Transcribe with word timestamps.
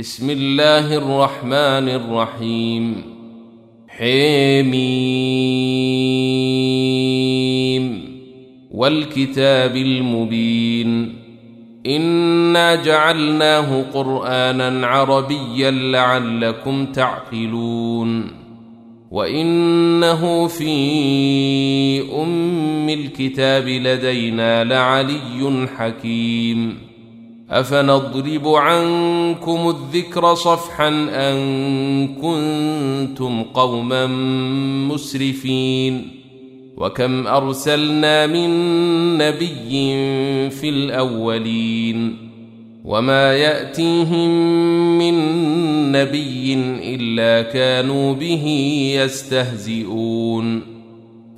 بسم 0.00 0.30
الله 0.30 0.96
الرحمن 0.96 1.88
الرحيم. 1.88 3.02
حميم. 3.88 4.70
والكتاب 8.70 9.76
المبين. 9.76 11.12
إنا 11.86 12.74
جعلناه 12.74 13.82
قرآنا 13.94 14.86
عربيا 14.86 15.70
لعلكم 15.70 16.86
تعقلون. 16.86 18.26
وإنه 19.10 20.46
في 20.46 20.72
أم 22.22 22.88
الكتاب 22.88 23.68
لدينا 23.68 24.64
لعلي 24.64 25.68
حكيم. 25.76 26.89
أفنضرب 27.50 28.48
عنكم 28.48 29.68
الذكر 29.68 30.34
صفحا 30.34 30.88
أن 31.10 32.08
كنتم 32.08 33.42
قوما 33.42 34.06
مسرفين؟ 34.88 36.20
وكم 36.76 37.26
أرسلنا 37.26 38.26
من 38.26 38.50
نبي 39.18 39.70
في 40.50 40.68
الأولين؟ 40.68 42.16
وما 42.84 43.36
يأتيهم 43.36 44.28
من 44.98 45.14
نبي 45.92 46.54
إلا 46.94 47.50
كانوا 47.50 48.14
به 48.14 48.46
يستهزئون. 48.96 50.69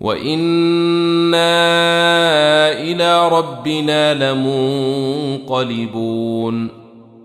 وأنا 0.00 1.50
إلى 2.72 3.28
ربنا 3.28 4.32
لمنقلبون 5.48 6.68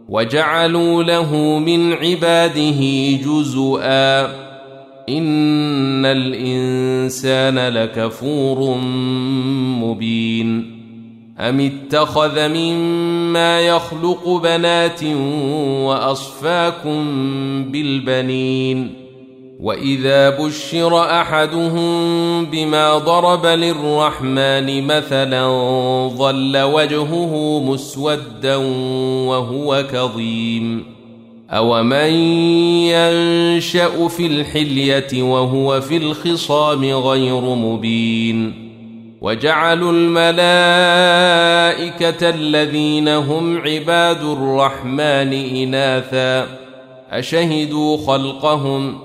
وجعلوا 0.10 1.04
له 1.04 1.60
من 1.60 1.94
عباده 1.94 3.12
جزءا 3.26 4.26
ان 5.10 6.06
الانسان 6.06 7.60
لكفور 7.60 8.78
مبين 9.82 10.76
ام 11.40 11.60
اتخذ 11.60 12.50
مما 12.50 13.60
يخلق 13.62 14.42
بنات 14.44 15.04
واصفاكم 15.84 17.04
بالبنين 17.64 19.05
واذا 19.66 20.30
بشر 20.30 20.98
احدهم 21.22 22.46
بما 22.46 22.98
ضرب 22.98 23.46
للرحمن 23.46 24.88
مثلا 24.88 25.48
ظل 26.18 26.58
وجهه 26.58 27.64
مسودا 27.66 28.56
وهو 29.26 29.86
كظيم 29.92 30.86
اومن 31.50 32.14
ينشا 32.94 34.08
في 34.08 34.26
الحليه 34.26 35.24
وهو 35.24 35.82
في 35.82 35.98
الخصام 35.98 36.86
غير 36.86 37.42
مبين 37.42 38.66
وجعلوا 39.22 39.92
الملائكه 39.92 40.30
الذين 42.30 43.08
هم 43.08 43.58
عباد 43.58 44.24
الرحمن 44.24 45.34
اناثا 45.34 46.48
اشهدوا 47.12 47.98
خلقهم 47.98 49.05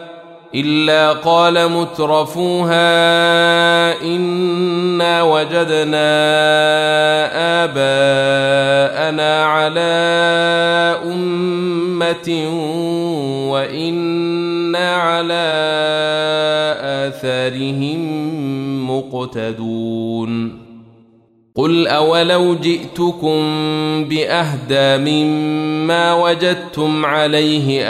إلا 0.55 1.11
قال 1.11 1.71
مترفوها 1.71 2.81
إنا 4.01 5.23
وجدنا 5.23 6.11
آباءنا 7.63 9.45
على 9.45 9.91
أمة 11.05 12.49
وإنا 13.51 14.95
على 14.95 15.51
آثارهم 17.07 18.01
مقتدون. 18.91 20.60
قل 21.55 21.87
اولو 21.87 22.55
جئتكم 22.55 23.39
باهدى 24.05 25.11
مما 25.11 26.13
وجدتم 26.13 27.05
عليه 27.05 27.85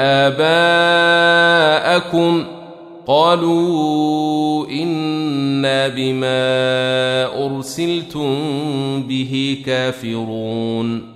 اباءكم 1.87 2.43
قالوا 3.07 4.67
أنا 4.69 5.87
بما 5.87 7.45
ارسلتم 7.45 8.33
به 9.07 9.57
كافرون 9.65 11.11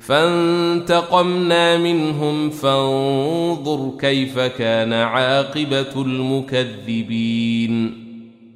فانتقمنا 0.00 1.78
منهم 1.78 2.50
فانظر 2.50 3.90
كيف 4.00 4.38
كان 4.38 4.92
عاقبه 4.92 6.02
المكذبين 6.02 7.63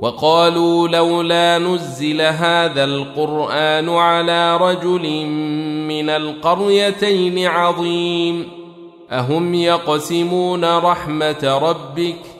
وقالوا 0.00 0.88
لولا 0.88 1.58
نزل 1.58 2.20
هذا 2.20 2.84
القرآن 2.84 3.88
على 3.88 4.56
رجل 4.56 5.26
من 5.88 6.10
القريتين 6.10 7.46
عظيم. 7.46 8.48
أهم 9.10 9.54
يقسمون 9.54 10.78
رحمة 10.78 11.58
ربك 11.62 12.39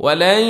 ولن 0.00 0.42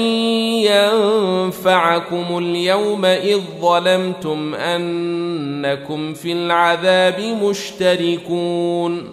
ينفعكم 0.71 2.39
اليوم 2.39 3.05
إذ 3.05 3.41
ظلمتم 3.61 4.55
أنكم 4.55 6.15
في 6.15 6.33
العذاب 6.33 7.21
مشتركون. 7.43 9.13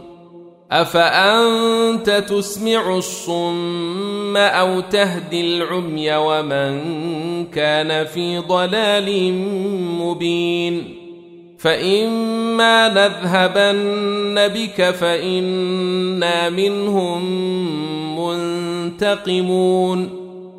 أفأنت 0.71 2.09
تسمع 2.09 2.97
الصم 2.97 4.37
أو 4.37 4.79
تهدي 4.79 5.41
العمي 5.41 6.15
ومن 6.15 6.81
كان 7.45 8.05
في 8.05 8.37
ضلال 8.37 9.33
مبين؟ 10.01 10.95
فإما 11.59 12.89
نذهبن 12.89 14.47
بك 14.47 14.81
فإنا 14.91 16.49
منهم 16.49 17.21
منتقمون. 18.19 20.16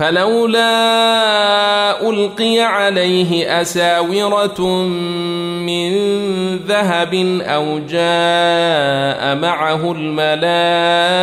فلولا 0.00 0.70
ألقي 2.10 2.60
عليه 2.60 3.60
أساورة 3.60 4.60
من 5.66 5.92
ذهب 6.56 7.14
أو 7.42 7.78
جاء 7.78 9.36
معه 9.36 9.92
الملائكة 9.92 11.20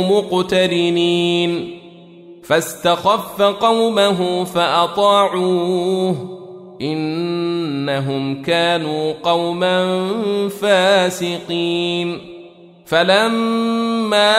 مقترنين. 0.00 1.80
فاستخف 2.44 3.42
قومه 3.42 4.44
فأطاعوه. 4.44 6.16
إنهم 6.82 8.42
كانوا 8.42 9.12
قوما 9.22 10.08
فاسقين. 10.60 12.18
فلما 12.90 14.36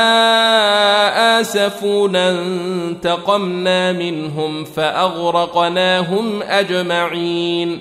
اسفونا 1.40 2.30
انتقمنا 2.30 3.92
منهم 3.92 4.64
فاغرقناهم 4.64 6.42
اجمعين 6.44 7.80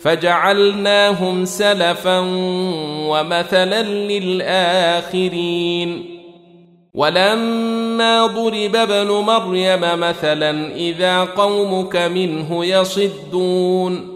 فجعلناهم 0.00 1.44
سلفا 1.44 2.18
ومثلا 3.08 3.82
للاخرين 4.12 5.40
ولما 6.94 8.26
ضرب 8.26 8.76
ابن 8.76 9.10
مريم 9.10 9.80
مثلا 9.80 10.74
اذا 10.74 11.20
قومك 11.24 11.96
منه 11.96 12.64
يصدون 12.64 14.15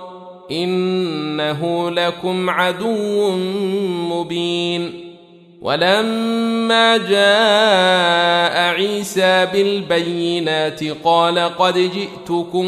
إنه 0.51 1.91
لكم 1.91 2.49
عدو 2.49 3.31
مبين. 4.09 5.11
ولما 5.61 6.97
جاء 6.97 8.73
عيسى 8.73 9.47
بالبينات 9.53 10.83
قال 11.03 11.39
قد 11.39 11.77
جئتكم 11.77 12.65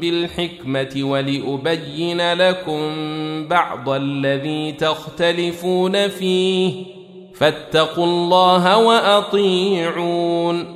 بالحكمة 0.00 0.94
ولأبين 0.96 2.32
لكم 2.32 2.80
بعض 3.48 3.88
الذي 3.88 4.72
تختلفون 4.72 6.08
فيه. 6.08 6.72
فاتقوا 7.34 8.04
الله 8.04 8.78
وأطيعون. 8.78 10.75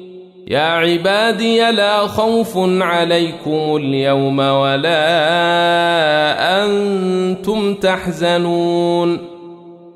يا 0.51 0.59
عبادي 0.59 1.71
لا 1.71 2.07
خوف 2.07 2.57
عليكم 2.81 3.75
اليوم 3.75 4.39
ولا 4.39 5.03
أنتم 6.65 7.73
تحزنون. 7.73 9.17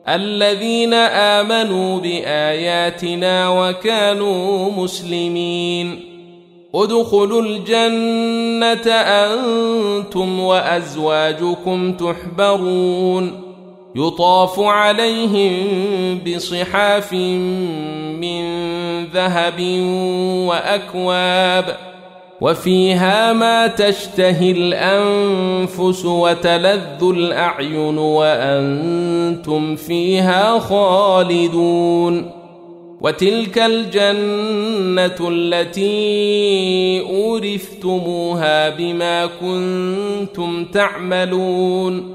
الذين 0.07 0.93
آمنوا 0.93 1.99
بآياتنا 1.99 3.49
وكانوا 3.49 4.71
مسلمين. 4.71 5.99
ادخلوا 6.75 7.41
الجنة 7.41 8.91
أنتم 8.93 10.39
وأزواجكم 10.39 11.93
تحبرون. 11.93 13.44
يطاف 13.95 14.59
عليهم 14.59 15.53
بصحاف 16.19 17.13
من 17.13 18.45
ذهب 19.05 19.59
وأكواب 20.47 21.77
وفيها 22.41 23.33
ما 23.33 23.67
تشتهي 23.67 24.51
الأنفس 24.51 26.05
وتلذ 26.05 27.03
الأعين 27.03 27.97
وأنتم 27.97 29.75
فيها 29.75 30.59
خالدون 30.59 32.31
وتلك 33.01 33.57
الجنة 33.57 35.29
التي 35.29 37.01
أورثتموها 37.01 38.69
بما 38.69 39.25
كنتم 39.25 40.65
تعملون 40.65 42.14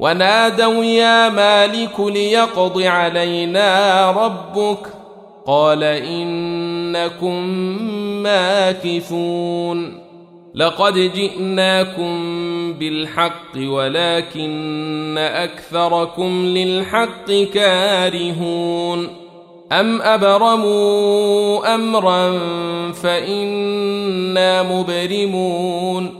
ونادوا 0.00 0.84
يا 0.84 1.28
مالك 1.28 2.00
ليقض 2.00 2.82
علينا 2.82 4.10
ربك 4.10 4.78
قال 5.46 5.84
إنكم 5.84 7.34
ماكثون 8.22 10.00
لقد 10.54 10.94
جئناكم 10.94 12.12
بالحق 12.72 13.56
ولكن 13.56 15.18
أكثركم 15.18 16.46
للحق 16.46 17.32
كارهون 17.54 19.08
أم 19.72 20.02
أبرموا 20.02 21.74
أمرا 21.74 22.38
فإنا 22.92 24.62
مبرمون 24.62 26.19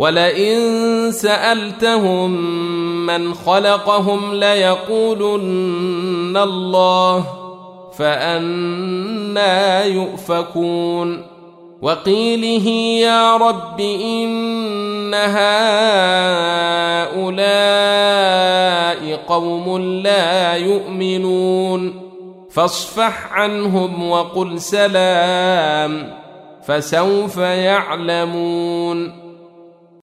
ولئن 0.00 1.12
سألتهم 1.12 2.30
من 3.06 3.34
خلقهم 3.34 4.34
ليقولن 4.34 6.36
الله 6.36 7.24
فأنا 7.98 9.84
يؤفكون. 9.84 11.26
وقيله 11.82 12.68
يا 13.00 13.36
رب 13.36 13.80
إن 13.80 15.14
هؤلاء 15.14 15.40
قوم 19.28 19.78
لا 19.78 20.56
يؤمنون. 20.56 22.10
فاصفح 22.50 23.32
عنهم 23.32 24.10
وقل 24.10 24.60
سلام 24.60 26.12
فسوف 26.66 27.36
يعلمون. 27.36 29.19